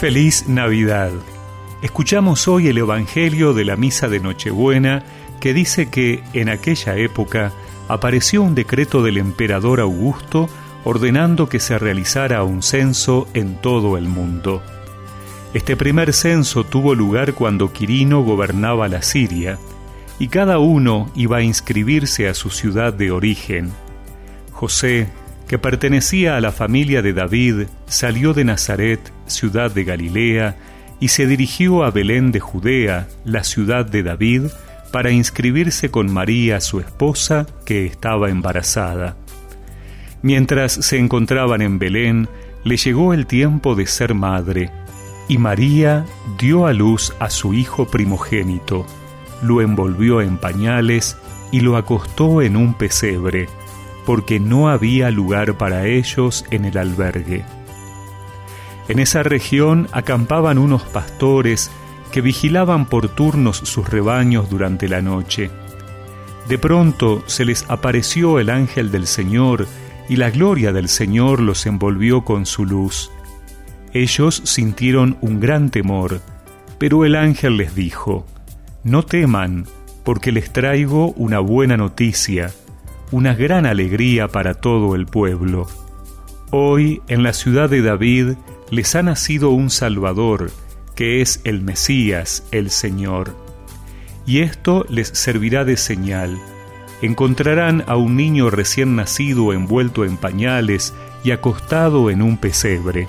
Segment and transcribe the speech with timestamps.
[0.00, 1.10] Feliz Navidad.
[1.82, 5.02] Escuchamos hoy el Evangelio de la Misa de Nochebuena
[5.40, 7.52] que dice que en aquella época
[7.86, 10.48] apareció un decreto del emperador Augusto
[10.84, 14.62] ordenando que se realizara un censo en todo el mundo.
[15.52, 19.58] Este primer censo tuvo lugar cuando Quirino gobernaba la Siria,
[20.18, 23.70] y cada uno iba a inscribirse a su ciudad de origen.
[24.50, 25.08] José,
[25.50, 30.56] que pertenecía a la familia de David, salió de Nazaret, ciudad de Galilea,
[31.00, 34.42] y se dirigió a Belén de Judea, la ciudad de David,
[34.92, 39.16] para inscribirse con María, su esposa, que estaba embarazada.
[40.22, 42.28] Mientras se encontraban en Belén,
[42.62, 44.70] le llegó el tiempo de ser madre,
[45.26, 46.06] y María
[46.38, 48.86] dio a luz a su hijo primogénito,
[49.42, 51.16] lo envolvió en pañales
[51.50, 53.48] y lo acostó en un pesebre,
[54.06, 57.44] porque no había lugar para ellos en el albergue.
[58.88, 61.70] En esa región acampaban unos pastores
[62.10, 65.50] que vigilaban por turnos sus rebaños durante la noche.
[66.48, 69.68] De pronto se les apareció el ángel del Señor
[70.08, 73.12] y la gloria del Señor los envolvió con su luz.
[73.92, 76.20] Ellos sintieron un gran temor,
[76.78, 78.26] pero el ángel les dijo,
[78.82, 79.66] No teman,
[80.02, 82.50] porque les traigo una buena noticia,
[83.10, 85.66] una gran alegría para todo el pueblo.
[86.50, 88.34] Hoy en la ciudad de David
[88.70, 90.50] les ha nacido un Salvador,
[90.94, 93.34] que es el Mesías, el Señor.
[94.26, 96.38] Y esto les servirá de señal
[97.02, 100.94] encontrarán a un niño recién nacido envuelto en pañales
[101.24, 103.08] y acostado en un pesebre.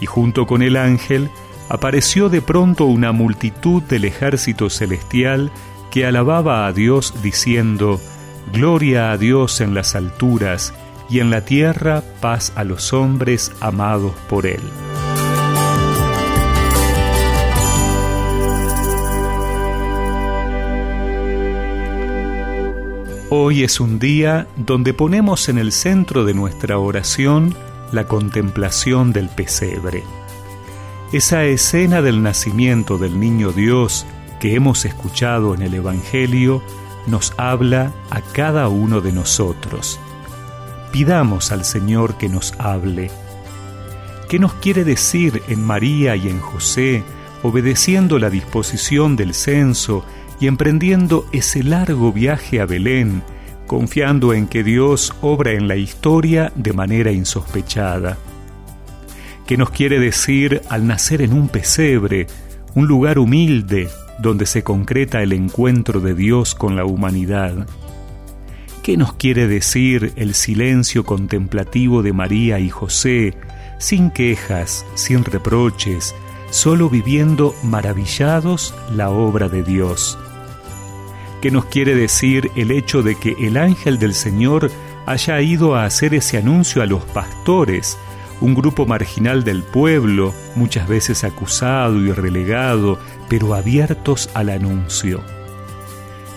[0.00, 1.30] Y junto con el ángel
[1.68, 5.50] apareció de pronto una multitud del ejército celestial
[5.90, 8.00] que alababa a Dios diciendo,
[8.52, 10.72] Gloria a Dios en las alturas
[11.10, 14.60] y en la tierra paz a los hombres amados por Él.
[23.30, 27.54] Hoy es un día donde ponemos en el centro de nuestra oración
[27.92, 30.02] la contemplación del pesebre.
[31.12, 34.06] Esa escena del nacimiento del niño Dios
[34.40, 36.62] que hemos escuchado en el Evangelio
[37.08, 39.98] nos habla a cada uno de nosotros.
[40.92, 43.10] Pidamos al Señor que nos hable.
[44.28, 47.02] ¿Qué nos quiere decir en María y en José,
[47.42, 50.04] obedeciendo la disposición del censo
[50.40, 53.22] y emprendiendo ese largo viaje a Belén,
[53.66, 58.18] confiando en que Dios obra en la historia de manera insospechada.
[59.46, 62.26] ¿Qué nos quiere decir al nacer en un pesebre,
[62.74, 67.66] un lugar humilde donde se concreta el encuentro de Dios con la humanidad?
[68.82, 73.34] ¿Qué nos quiere decir el silencio contemplativo de María y José,
[73.78, 76.14] sin quejas, sin reproches,
[76.50, 80.18] solo viviendo maravillados la obra de Dios?
[81.42, 84.70] ¿Qué nos quiere decir el hecho de que el ángel del Señor
[85.06, 87.96] haya ido a hacer ese anuncio a los pastores,
[88.40, 95.20] un grupo marginal del pueblo, muchas veces acusado y relegado, pero abiertos al anuncio.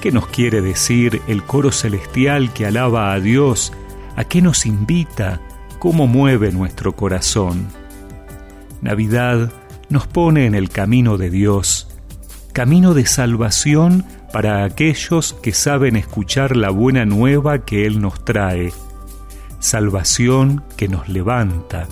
[0.00, 3.72] ¿Qué nos quiere decir el coro celestial que alaba a Dios?
[4.16, 5.40] ¿A qué nos invita?
[5.78, 7.68] ¿Cómo mueve nuestro corazón?
[8.80, 9.52] Navidad
[9.90, 11.88] nos pone en el camino de Dios,
[12.52, 18.72] camino de salvación para aquellos que saben escuchar la buena nueva que Él nos trae,
[19.60, 21.86] salvación que nos levanta,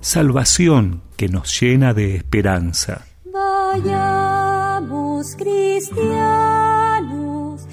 [0.00, 3.06] salvación que nos llena de esperanza.
[3.32, 7.66] Vayamos cristianos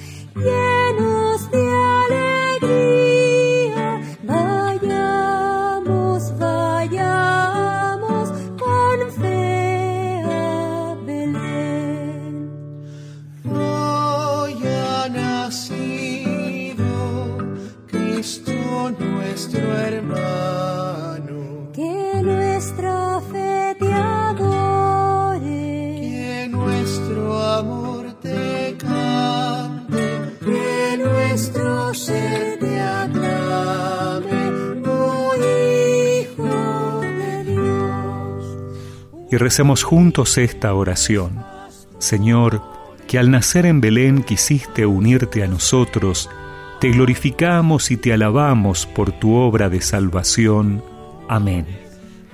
[22.70, 30.38] nuestra fe te adore, Que nuestro amor te cante.
[30.40, 34.52] que nuestro ser te aclame,
[34.88, 38.58] oh Hijo de Dios.
[39.32, 41.44] Y recemos juntos esta oración.
[41.98, 42.62] Señor,
[43.08, 46.30] que al nacer en Belén quisiste unirte a nosotros,
[46.80, 50.84] te glorificamos y te alabamos por tu obra de salvación.
[51.28, 51.89] Amén.